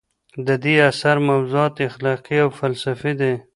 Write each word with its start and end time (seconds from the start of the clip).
د 0.45 0.47
دې 0.63 0.75
اثر 0.89 1.17
موضوعات 1.29 1.75
اخلاقي 1.89 2.37
او 2.43 2.49
فلسفي 2.59 3.13
دي. 3.21 3.33